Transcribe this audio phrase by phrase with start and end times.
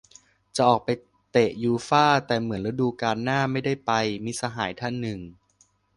[0.55, 0.89] "จะออกไป
[1.31, 3.91] เตะยูฟ่า แต่เหมือนฤดูกาลหน้าไม่ได้ไป"-
[4.25, 5.19] มิตรสหายท่านหนึ่ง